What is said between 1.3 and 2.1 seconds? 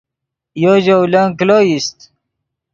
کلو ایست